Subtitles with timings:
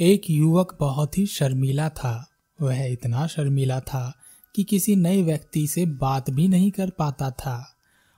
[0.00, 2.28] एक युवक बहुत ही शर्मीला था।
[2.62, 4.14] वह इतना शर्मीला था
[4.54, 7.74] कि किसी नए व्यक्ति से बात भी नहीं कर पाता था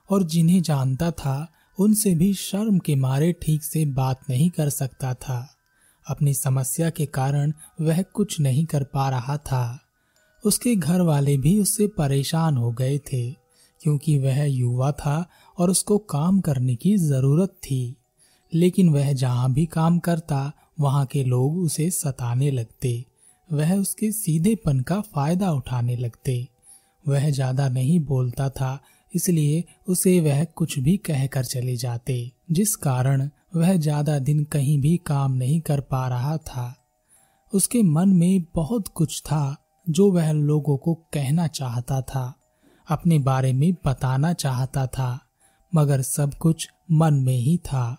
[0.09, 5.13] और जिन्हें जानता था, उनसे भी शर्म के मारे ठीक से बात नहीं कर सकता
[5.13, 5.55] था।
[6.07, 9.79] अपनी समस्या के कारण वह कुछ नहीं कर पा रहा था।
[10.45, 13.31] उसके घर वाले भी उससे परेशान हो गए थे,
[13.81, 15.25] क्योंकि वह युवा था
[15.57, 17.95] और उसको काम करने की ज़रूरत थी।
[18.53, 22.93] लेकिन वह जहाँ भी काम करता वहाँ के लोग उसे सताने लगते।
[23.49, 26.47] वह उसके सीधेपन का फ़ायदा उठाने लगते।
[27.05, 28.79] वह ज़्यादा नहीं बोलता था,
[29.13, 34.97] इसलिए उसे वह कुछ भी कहकर चले जाते, जिस कारण वह ज़्यादा दिन कहीं भी
[34.97, 36.75] काम नहीं कर पा रहा था।
[37.53, 39.55] उसके मन में बहुत कुछ था,
[39.87, 42.33] जो वह लोगों को कहना चाहता था,
[42.87, 45.19] अपने बारे में बताना चाहता था,
[45.73, 47.97] मगर सब कुछ मन में ही था।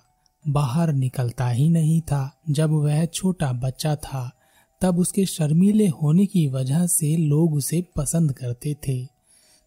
[0.48, 4.30] बाहर निकलता ही नहीं था। जब वह छोटा बच्चा था,
[4.80, 9.06] तब उसके शर्मीले होने की वजह से लोग उसे पसंद करते थे।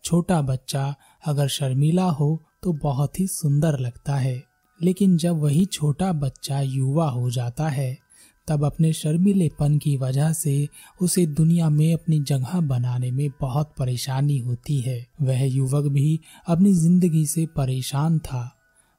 [0.03, 4.43] छोटा बच्चा अगर शर्मीला हो तो बहुत ही सुंदर लगता है।
[4.83, 7.97] लेकिन जब वही छोटा बच्चा युवा हो जाता है,
[8.47, 10.67] तब अपने शर्मीलेपन की वजह से
[11.01, 16.73] उसे दुनिया में अपनी जगह बनाने में बहुत परेशानी होती है। वह युवक भी अपनी
[16.73, 18.54] ज़िंदगी से परेशान था।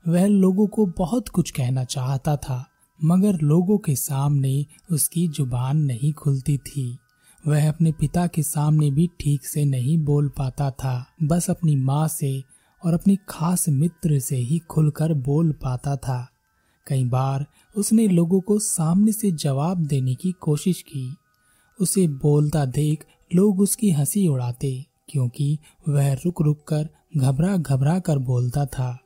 [0.08, 2.64] वह लोगों को बहुत कुछ कहना चाहता था,
[3.04, 6.98] मगर लोगों के सामने उसकी ज़ुबान नहीं खुलती थी।
[7.46, 12.08] वह अपने पिता के सामने भी ठीक से नहीं बोल पाता था, बस अपनी माँ
[12.08, 12.42] से
[12.82, 16.28] और अपनी खास मित्र से ही खुलकर बोल पाता था।
[16.86, 21.16] कई बार उसने लोगों को सामने से जवाब देने की कोशिश की।
[21.80, 23.04] उसे बोलता देख
[23.34, 28.98] लोग उसकी हँसी उड़ाते, क्योंकि वह रुक रुक कर घबरा घबरा कर बोलता था।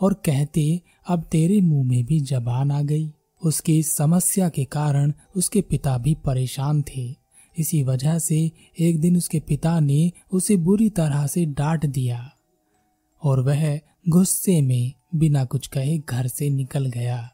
[0.00, 5.60] और कहते, अब तेरे मुँह में भी जबान आ गई। उसकी समस्या के कारण उसके
[5.60, 7.14] पिता भी परेशान थे।
[7.58, 12.30] इसी वजह से एक दिन उसके पिता ने उसे बुरी तरह से डांट दिया
[13.22, 17.30] और वह गुस्से में बिना कुछ कहे घर से निकल गया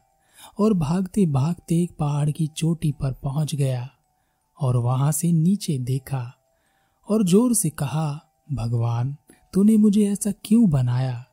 [0.59, 3.89] और भागते भागते एक पहाड़ की चोटी पर पहुँच गया
[4.61, 6.33] और वहाँ से नीचे देखा
[7.09, 9.15] और ज़ोर से कहा, भगवान,
[9.53, 11.25] तूने मुझे ऐसा क्यों बनाया?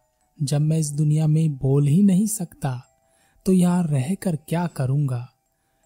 [0.43, 2.81] जब मैं इस दुनिया में बोल ही नहीं सकता
[3.47, 5.28] तो यहाँ रहकर क्या करूँगा?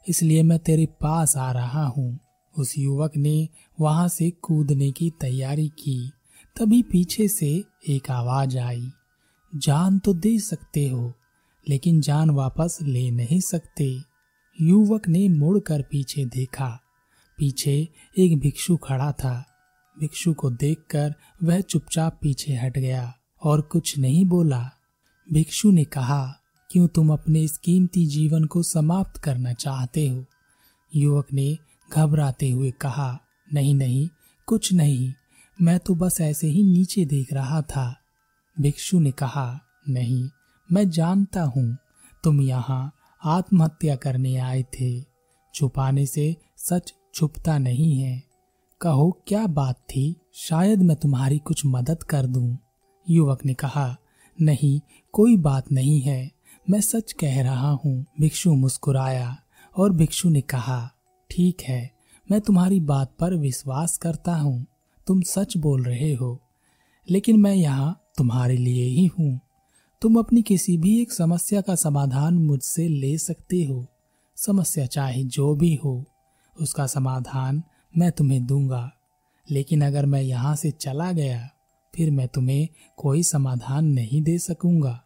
[0.09, 2.19] इसलिए मैं तेरे पास आ रहा हूँ।
[2.59, 3.49] उस युवक ने
[3.81, 6.11] वहाँ से कूदने की तैयारी की।
[6.57, 8.91] तभी पीछे से एक आवाज़ आई।
[9.53, 11.13] जान तो दे सकते हो,
[11.69, 13.97] लेकिन जान वापस ले नहीं सकते।
[14.61, 16.69] युवक ने मुड़कर पीछे देखा।
[17.39, 17.89] पीछे
[18.19, 19.45] एक भिक्षु खड़ा था।
[20.01, 23.13] भिक्षु को देखकर वह चुपचाप पीछे हट गया।
[23.45, 24.71] और कुछ नहीं बोला।
[25.33, 26.35] भिक्षु ने कहा,
[26.71, 30.25] क्यों तुम अपने इस कीमती जीवन को समाप्त करना चाहते हो?
[30.97, 31.59] युवक ने
[31.93, 33.19] घबराते हुए कहा,
[33.53, 34.09] नहीं नहीं,
[34.47, 35.13] कुछ नहीं,
[35.63, 37.97] मैं तो बस ऐसे ही नीचे देख रहा था।
[38.61, 40.29] भिक्षु ने कहा, नहीं,
[40.73, 41.77] मैं जानता हूँ,
[42.25, 42.93] तुम यहाँ
[43.25, 45.03] आत्महत्या करने आए थे।
[45.55, 48.23] छुपाने से सच छुपता नहीं है।
[48.81, 50.17] कहो, क्या बात थी?
[50.35, 52.59] शायद मैं तुम्हारी कुछ मदद कर दूँ।
[53.11, 53.97] युवक ने कहा,
[54.41, 54.81] नहीं,
[55.13, 56.31] कोई बात नहीं है।
[56.71, 59.37] मैं सच कह रहा हूँ, भिक्षु मुस्कुराया
[59.77, 60.91] और भिक्षु ने कहा,
[61.31, 61.91] ठीक है,
[62.31, 64.67] मैं तुम्हारी बात पर विश्वास करता हूँ।
[65.07, 66.41] तुम सच बोल रहे हो,
[67.11, 69.41] लेकिन मैं यहाँ तुम्हारे लिए ही हूँ।
[70.03, 73.87] तुम अपनी किसी भी एक समस्या का समाधान मुझसे ले सकते हो।
[74.37, 76.05] समस्या चाहे जो भी हो,
[76.61, 77.63] उसका समाधान
[77.99, 78.91] मैं तुम्हें दूँगा।
[79.51, 81.51] लेकिन अगर मैं यहाँ से चला गया
[81.95, 85.01] फिर मैं तुम्हें कोई समाधान नहीं दे सकूँगा।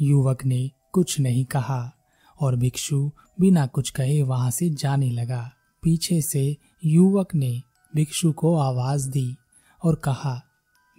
[0.00, 1.92] युवक ने कुछ नहीं कहा
[2.40, 3.10] और भिक्षु
[3.40, 5.50] बिना कुछ कहे वहाँ से जाने लगा।
[5.82, 7.62] पीछे से युवक ने
[7.94, 9.36] भिक्षु को आवाज़ दी
[9.84, 10.42] और कहा,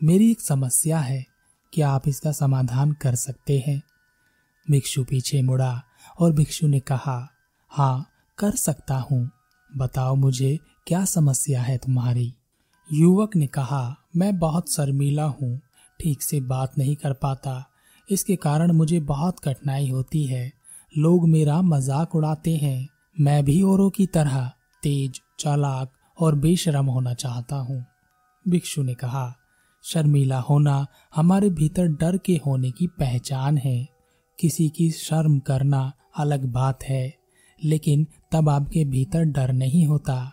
[0.03, 1.25] मेरी एक समस्या है।
[1.73, 3.81] क्या आप इसका समाधान कर सकते हैं?
[4.71, 5.83] भिक्षु पीछे मुड़ा
[6.19, 7.29] और भिक्षु ने कहा
[7.69, 8.07] हाँ
[8.37, 9.29] कर सकता हूँ।
[9.77, 12.33] बताओ मुझे क्या समस्या है तुम्हारी?
[12.93, 15.59] युवक ने कहा मैं बहुत शर्मीला हूँ,
[15.99, 17.65] ठीक से बात नहीं कर पाता।
[18.11, 20.51] इसके कारण मुझे बहुत कठिनाई होती है।
[20.97, 22.87] लोग मेरा मज़ाक उड़ाते हैं।
[23.19, 24.51] मैं भी औरों की तरह
[24.83, 27.85] तेज, चालाक और बेशरम होना चाहता हूँ।
[28.47, 29.35] भिक्षु ने कहा,
[29.83, 33.87] शर्मीला होना हमारे भीतर डर के होने की पहचान है।
[34.39, 37.13] किसी की शर्म करना अलग बात है,
[37.63, 40.31] लेकिन तब आपके भीतर डर नहीं होता।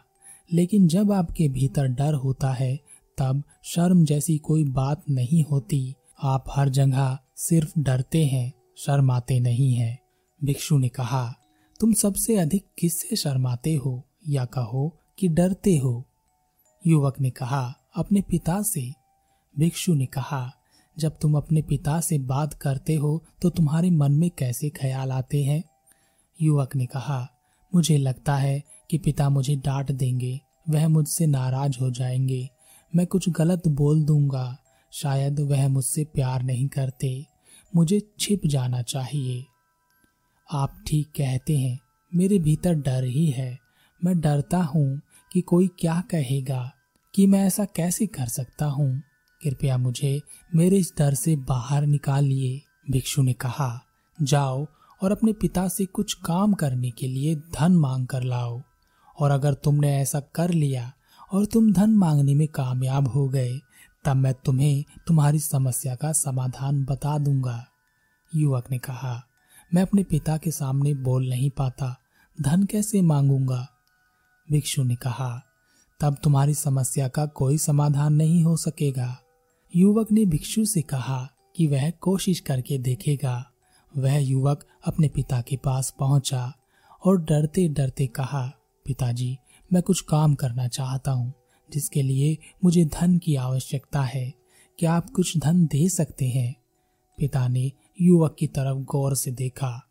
[0.53, 2.86] लेकिन जब आपके भीतर डर होता है
[3.19, 9.75] तब शर्म जैसी कोई बात नहीं होती। आप हर जगह सिर्फ़ डरते हैं, शर्माते नहीं
[9.75, 9.99] हैं।
[10.45, 11.35] भिक्षु ने कहा,
[11.81, 16.05] तुम सबसे अधिक किससे शर्माते हो या कहो कि डरते हो?
[16.87, 18.93] युवक ने कहा, अपने पिता से।
[19.59, 20.53] भिक्षु ने कहा,
[20.99, 25.45] जब तुम अपने पिता से बात करते हो तो तुम्हारे मन में कैसे ख्याल आते
[25.45, 25.65] हैं?
[26.43, 27.29] युवक ने कहा,
[27.75, 32.51] मुझे लगता है कि पिता मुझे डांट देंगे, वह मुझसे नाराज़ हो जाएँगे।
[32.95, 34.57] मैं कुछ गलत बोल दूँगा।
[34.93, 37.27] शायद वह मुझसे प्यार नहीं करते।
[37.77, 39.45] मुझे छिप जाना चाहिए।
[40.53, 41.81] आप ठीक कहते हैं।
[42.15, 43.59] मेरे भीतर डर ही है।
[44.05, 45.01] मैं डरता हूँ
[45.33, 46.73] कि कोई क्या कहेगा,
[47.15, 49.03] कि मैं ऐसा कैसे कर सकता हूँ।
[49.43, 50.23] कृपया मुझे
[50.55, 53.83] मेरे इस डर से बाहर निकालिए, भिक्षु ने कहा।
[54.23, 54.67] जाओ
[55.03, 58.63] और अपने पिता से कुछ काम करने के लिए धन मांग कर लाओ।
[59.21, 60.93] और अगर तुमने ऐसा कर लिया
[61.33, 63.61] और तुम धन मांगने में कामयाब हो गए,
[64.05, 67.67] तब मैं तुम्हें तुम्हारी समस्या का समाधान बता दूँगा।
[68.35, 69.23] युवक ने कहा,
[69.75, 71.97] मैं अपने पिता के सामने बोल नहीं पाता,
[72.43, 73.69] धन कैसे मांगूँगा?
[74.51, 75.43] भिक्षु ने कहा,
[76.01, 79.19] तब तुम्हारी समस्या का कोई समाधान नहीं हो सकेगा।
[79.77, 83.51] युवक ने भिक्षु से कहा कि वह कोशिश करके देखेगा।
[83.97, 86.53] वह युवक अपने पिता के पास पहुँचा
[87.05, 88.53] और डरते डरते कहा,
[88.87, 89.39] पिताजी
[89.73, 91.35] मैं कुछ काम करना चाहता हूँ,
[91.73, 94.35] जिसके लिए मुझे धन की आवश्यकता है।
[94.79, 96.55] क्या आप कुछ धन दे सकते हैं?
[97.19, 99.83] पिता ने युवक की तरफ़ गौर से देखा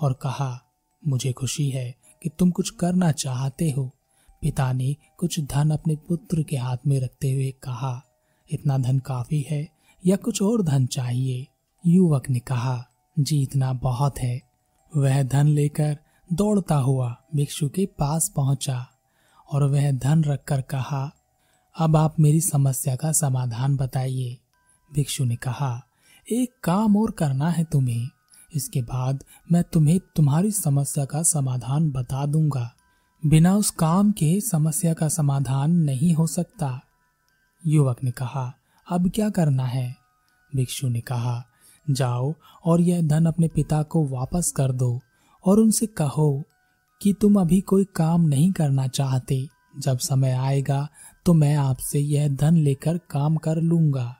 [0.00, 0.62] और कहा,
[1.06, 3.90] मुझे खुशी है कि तुम कुछ करना चाहते हो।
[4.40, 8.04] पिता ने कुछ धन अपने पुत्र के हाथ में रखते हुए कहा,
[8.52, 9.68] इतना धन काफ़ी है
[10.06, 11.46] या कुछ और धन चाहिए?
[11.86, 12.88] युवक ने कहा,
[13.18, 14.40] जी, इतना बहुत है।
[14.96, 15.98] वह धन लेकर
[16.32, 18.88] दौड़ता हुआ भिक्षु के पास पहुँचा।
[19.52, 21.14] और वह धन रखकर कहा,
[21.78, 24.38] अब आप मेरी समस्या का समाधान बताइए।
[24.94, 25.86] भिक्षु ने कहा,
[26.32, 28.08] एक काम और करना है तुम्हें।
[28.54, 32.74] इसके बाद मैं तुम्हें तुम्हारी समस्या का समाधान बता दूँगा।
[33.26, 36.80] बिना उस काम के समस्या का समाधान नहीं हो सकता।
[37.66, 38.54] युवक ने कहा,
[38.90, 39.96] अब क्या करना है?
[40.56, 41.44] भिक्षु ने कहा,
[41.90, 42.34] जाओ
[42.64, 45.00] और यह धन अपने पिता को वापस कर दो
[45.46, 46.42] और उनसे कहो
[47.02, 49.46] कि तुम अभी कोई काम नहीं करना चाहते।
[49.78, 50.88] जब समय आएगा
[51.26, 54.14] तो मैं आपसे यह धन लेकर काम कर लूँगा।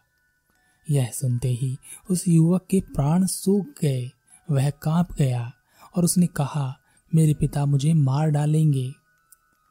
[0.87, 1.77] यह सुनते ही
[2.11, 4.11] उस युवक के प्राण सूख गए।
[4.49, 5.51] वह काँप गया
[5.97, 6.75] और उसने कहा,
[7.13, 8.91] मेरे पिता मुझे मार डालेंगे।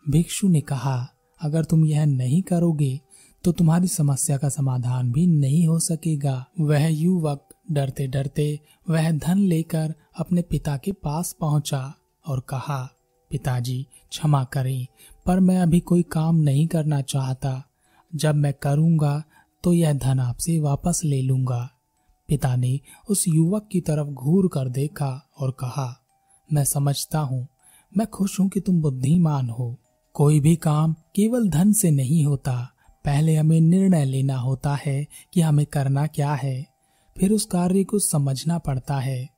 [0.05, 1.07] भिक्षु ने कहा,
[1.41, 2.99] अगर तुम यह नहीं करोगे
[3.43, 8.59] तो तुम्हारी समस्या का समाधान भी नहीं हो सकेगा। वह युवक डरते डरते
[8.89, 11.93] वह धन लेकर अपने पिता के पास पहुँचा
[12.25, 12.81] और कहा
[13.31, 14.87] पिताजी, क्षमा करें,
[15.25, 17.63] पर मैं अभी कोई काम नहीं करना चाहता।
[18.15, 19.23] जब मैं करूँगा
[19.63, 21.69] तो यह धन आपसे वापस ले लूँगा।
[22.29, 22.79] पिता ने
[23.09, 25.95] उस युवक की तरफ़ घूर कर देखा और कहा,
[26.49, 27.47] मैं समझता हूँ,
[27.97, 29.75] मैं खुश हूँ कि तुम बुद्धिमान हो।
[30.15, 32.53] कोई भी काम केवल धन से नहीं होता,
[33.05, 36.65] पहले हमें निर्णय लेना होता है कि हमें करना क्या है।
[37.15, 39.29] फिर उस कार्य को समझना पड़ता है।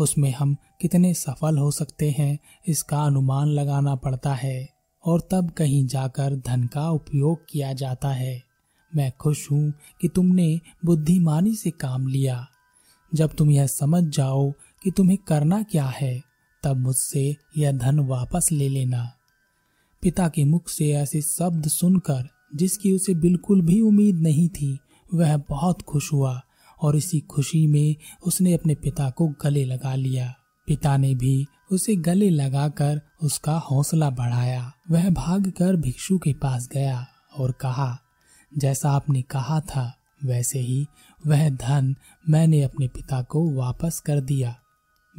[0.00, 2.38] उसमें हम कितने सफल हो सकते हैं,
[2.68, 4.68] इसका अनुमान लगाना पड़ता है।
[5.04, 8.42] और तब कहीं जाकर धन का उपयोग किया जाता है।
[8.96, 12.46] मैं खुश हूँ कि तुमने बुद्धिमानी से काम लिया।
[13.14, 14.50] जब तुम यह समझ जाओ
[14.82, 16.22] कि तुम्हें करना क्या है,
[16.62, 19.12] तब मुझसे यह धन वापस ले लेना।
[20.02, 24.78] पिता के मुख से ऐसे शब्द सुनकर, जिसकी उसे बिल्कुल भी उम्मीद नहीं थी,
[25.14, 26.42] वह बहुत खुश हुआ।
[26.82, 27.96] और इसी खुशी में
[28.26, 30.34] उसने अपने पिता को गले लगा लिया।
[30.66, 37.06] पिता ने भी उसे गले लगाकर उसका हौसला बढ़ाया। वह भागकर भिक्षु के पास गया
[37.38, 37.98] और कहा,
[38.58, 40.86] जैसा आपने कहा था, वैसे ही
[41.26, 41.94] वह धन
[42.28, 44.56] मैंने अपने पिता को वापस कर दिया।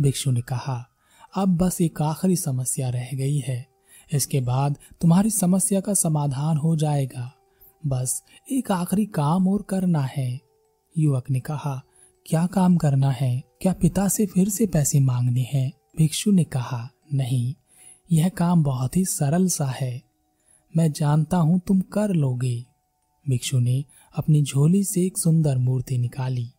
[0.02, 0.88] भिक्षु ने कहा,
[1.36, 3.68] अब बस एक आखिरी समस्या रह गई है।
[4.14, 7.32] इसके बाद तुम्हारी समस्या का समाधान हो जाएगा।
[7.88, 10.51] बस एक आखिरी काम और करना है।
[10.98, 11.84] युवक ने कहा,
[12.26, 13.44] क्या काम करना है?
[13.62, 15.72] क्या पिता से फिर से पैसे मांगने हैं?
[15.98, 17.54] भिक्षु ने कहा, नहीं,
[18.12, 20.02] यह काम बहुत ही सरल सा है।
[20.78, 22.66] मैं जानता हूँ तुम कर लोगे।
[23.30, 26.52] भिक्षु ने अपनी झोली से एक सुंदर मूर्ति निकाली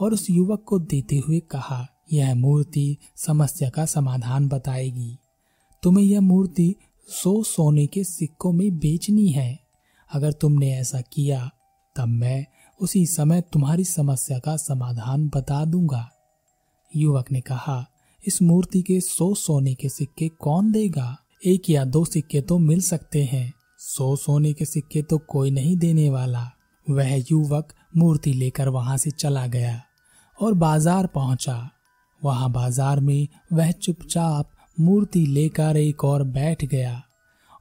[0.00, 5.18] और उस युवक को देते हुए कहा, यह मूर्ति समस्या का समाधान बताएगी।
[5.82, 6.74] तुम्हें यह मूर्ति
[7.08, 9.60] सो सोने के सिक्कों में बेचनी है।
[10.12, 11.50] अगर तुमने ऐसा किया,
[11.96, 12.46] तब मैं
[12.80, 16.08] उसी समय तुम्हारी समस्या का समाधान बता दूँगा।
[16.92, 17.84] युवक ने कहा,
[18.24, 21.16] इस मूर्ति के सौ सोने के सिक्के कौन देगा?
[21.46, 25.76] एक या दो सिक्के तो मिल सकते हैं। सौ सोने के सिक्के तो कोई नहीं
[25.76, 26.50] देने वाला।
[26.86, 29.80] वह युवक मूर्ति लेकर वहाँ से चला गया
[30.38, 31.70] और बाज़ार पहुँचा।
[32.22, 37.02] वहाँ बाज़ार में वह चुपचाप मूर्ति लेकर एक और बैठ गया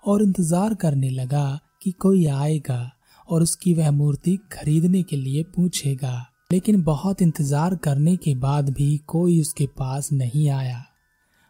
[0.03, 2.91] और इंतज़ार करने लगा कि कोई आएगा।
[3.29, 8.97] और उसकी वह मूर्ति खरीदने के लिए पूछेगा। लेकिन बहुत इंतज़ार करने के बाद भी
[9.07, 10.83] कोई उसके पास नहीं आया।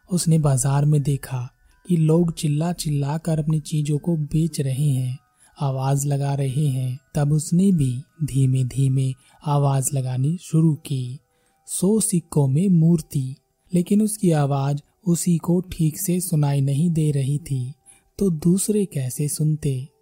[0.09, 1.49] उसने बाज़ार में देखा
[1.85, 5.19] कि लोग चिल्ला चिल्ला कर अपनी चीज़ों को बेच रहे हैं,
[5.61, 9.13] आवाज़ लगा रहे हैं। तब उसने भी धीमे धीमे
[9.45, 11.19] आवाज़ लगानी शुरू की।
[11.67, 13.35] सौ सिक्कों में मूर्ति,
[13.73, 17.73] लेकिन उसकी आवाज़ उसी को ठीक से सुनाई नहीं दे रही थी।
[18.19, 19.92] तो दूसरे कैसे सुनते?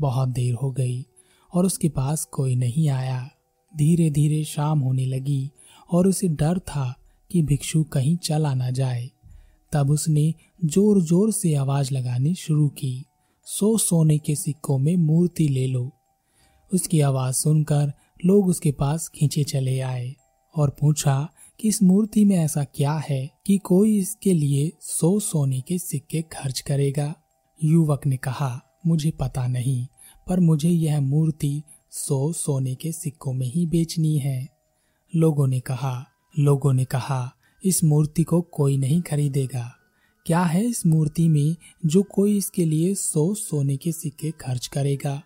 [0.00, 1.04] बहुत देर हो गई
[1.52, 3.28] और उसके पास कोई नहीं आया।
[3.74, 5.50] धीरे धीरे शाम होने लगी
[5.90, 6.94] और उसे डर था
[7.30, 9.08] कि भिक्षु कहीं चला ना जाए।
[9.72, 10.32] तब उसने
[10.64, 13.04] ज़ोर ज़ोर से आवाज़ लगानी शुरू की।
[13.46, 15.90] सो सोने के सिक्कों में मूर्ति ले लो।
[16.72, 17.92] उसकी आवाज़ सुनकर
[18.24, 20.14] लोग उसके पास खींचे चले आए
[20.54, 21.28] और पूछा
[21.60, 26.22] कि इस मूर्ति में ऐसा क्या है कि कोई इसके लिए सो सोने के सिक्के
[26.32, 27.14] खर्च करेगा?
[27.60, 28.50] युवक ने कहा
[28.86, 29.86] मुझे पता नहीं,
[30.28, 34.48] पर मुझे यह मूर्ति सो सोने के सिक्कों में ही बेचनी है।
[35.16, 36.06] लोगों ने कहा,
[36.38, 37.34] लोगों ने कहा,
[37.64, 39.76] इस मूर्ति को कोई नहीं खरीदेगा।
[40.26, 41.56] क्या है इस मूर्ति में
[41.86, 45.22] जो कोई इसके लिए सौ सोने के सिक्के खर्च करेगा?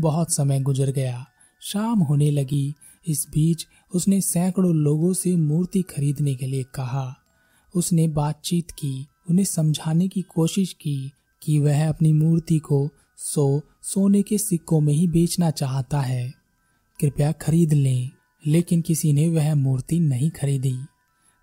[0.00, 1.26] बहुत समय गुजर गया।
[1.60, 2.74] शाम होने लगी।
[3.08, 7.14] इस बीच उसने सैकड़ों लोगों से मूर्ति खरीदने के लिए कहा।
[7.74, 14.22] उसने बातचीत की, उन्हें समझाने की कोशिश की कि वह अपनी मूर्ति को सो, सोने
[14.22, 16.34] के सिक्कों में ही बेचना चाहता है।
[17.00, 18.10] कृपया खरीद लें,
[18.46, 20.76] लेकिन किसी ने वह मूर्ति नहीं खरीदी।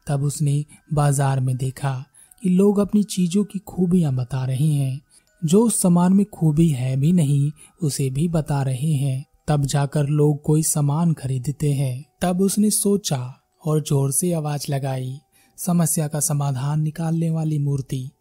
[0.07, 2.05] तब उसने बाज़ार में देखा
[2.43, 5.01] कि लोग अपनी चीज़ों की खूबियाँ बता रहे हैं।
[5.45, 7.51] जो उस सामान में खूबी है भी नहीं,
[7.83, 13.41] उसे भी बता रहे हैं। तब जाकर लोग कोई सामान खरीदते हैं। तब उसने सोचा
[13.65, 15.19] और ज़ोर से आवाज़ लगाई,
[15.57, 18.11] समस्या का समाधान निकालने वाली मूर्ति।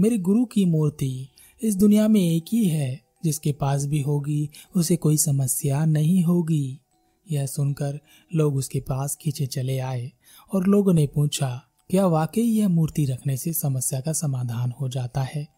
[0.00, 1.28] मेरे गुरु की मूर्ति
[1.62, 6.78] इस दुनिया में एक ही है, जिसके पास भी होगी, उसे कोई समस्या नहीं होगी।
[7.30, 8.00] यह सुनकर
[8.34, 10.12] लोग उसके पास खींचे चले आए
[10.54, 15.22] और लोगों ने पूछा, क्या वाकई यह मूर्ति रखने से समस्या का समाधान हो जाता
[15.22, 15.48] है?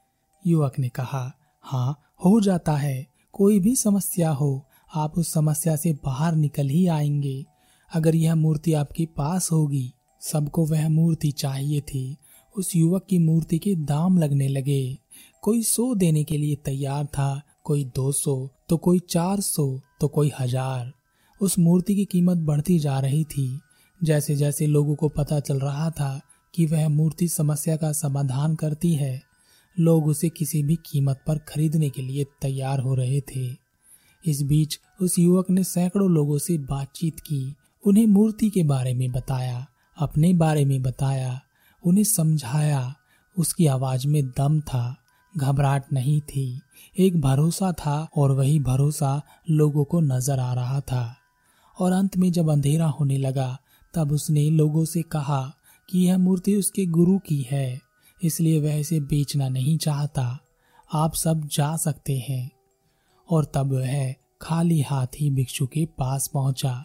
[0.46, 5.92] युवक ने कहा हाँ हो जाता है। कोई भी समस्या हो, आप उस समस्या से
[5.92, 7.46] बाहर निकल ही आएँगे।
[7.94, 12.16] अगर यह मूर्ति आपके पास होगी, सबको वह मूर्ति चाहिए थी।
[12.56, 14.96] उस युवक की मूर्ति के दाम लगने लगे।
[15.42, 19.66] कोई सौ देने के लिए तैयार था, कोई दो सौ तो कोई चार सौ
[20.00, 20.92] तो कोई हज़ार।
[21.40, 23.60] उस मूर्ति की कीमत बढ़ती जा रही थी।
[24.00, 26.20] जैसे जैसे लोगों को पता चल रहा था
[26.54, 29.22] कि वह मूर्ति समस्या का समाधान करती है,
[29.76, 33.46] लोग उसे किसी भी कीमत पर खरीदने के लिए तैयार हो रहे थे।
[34.24, 39.10] इस बीच उस युवक ने सैकड़ों लोगों से बातचीत की। उन्हें मूर्ति के बारे में
[39.12, 41.40] बताया, अपने बारे में बताया
[41.86, 42.94] उन्हें समझाया।
[43.38, 44.96] उसकी आवाज़ में दम था,
[45.36, 46.60] घबराहट नहीं थी।
[46.98, 51.16] एक भरोसा था और वही भरोसा लोगों को नज़र आ रहा था।
[51.80, 53.58] और अंत में जब अंधेरा होने लगा,
[53.94, 55.54] तब उसने लोगों से कहा
[55.90, 57.80] कि यह मूर्ति उसके गुरु की है,
[58.22, 60.38] इसलिए वह इसे बेचना नहीं चाहता।
[60.92, 62.50] आप सब जा सकते हैं।
[63.30, 66.84] और तब वह खाली हाथ ही भिक्षु के पास पहुँचा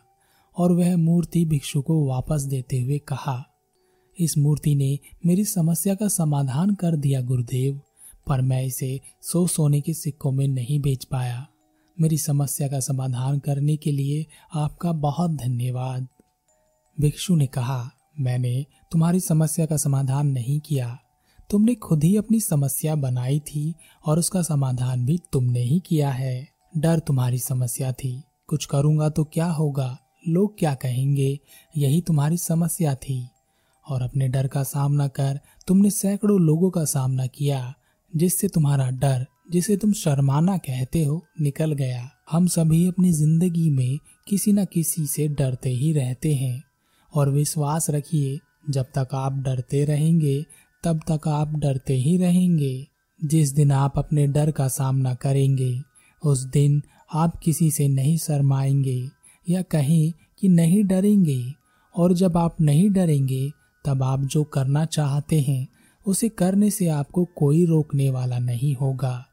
[0.57, 3.47] और वह मूर्ति भिक्षु को वापस देते हुए कहा
[4.19, 7.81] इस मूर्ति ने मेरी समस्या का समाधान कर दिया, गुरुदेव।
[8.27, 11.47] पर मैं इसे सो सोने के सिक्कों में नहीं बेच पाया।
[12.01, 16.07] मेरी समस्या का समाधान करने के लिए आपका बहुत धन्यवाद।
[17.01, 20.99] भिक्षु ने कहा, मैंने तुम्हारी समस्या का समाधान नहीं किया।
[21.49, 23.75] तुमने खुद ही अपनी समस्या बनाई थी
[24.05, 29.23] और उसका समाधान भी तुमने ही किया है। डर तुम्हारी समस्या थी। कुछ करूँगा तो
[29.23, 29.99] क्या होगा?
[30.27, 31.39] लोग क्या कहेंगे?
[31.77, 33.29] यही तुम्हारी समस्या थी।
[33.89, 37.73] और अपने डर का सामना कर तुमने सैकड़ों लोगों का सामना किया,
[38.15, 43.99] जिससे तुम्हारा डर, जिसे तुम शर्माना कहते हो, निकल गया। हम सभी अपनी ज़िंदगी में
[44.27, 46.63] किसी न किसी से डरते ही रहते हैं।
[47.15, 50.45] और विश्वास रखिए, जब तक आप डरते रहेंगे,
[50.83, 52.87] तब तक आप डरते ही रहेंगे।
[53.25, 55.81] जिस दिन आप अपने डर का सामना करेंगे,
[56.25, 56.81] उस दिन
[57.13, 59.09] आप किसी से नहीं शर्माएँगे
[59.49, 61.53] या कहें कि नहीं डरेंगे।
[61.95, 63.51] और जब आप नहीं डरेंगे
[63.85, 65.67] तब आप जो करना चाहते हैं,
[66.07, 69.25] उसे करने से आपको कोई रोकने वाला नहीं होगा।